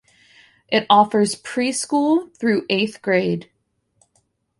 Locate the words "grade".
3.03-3.51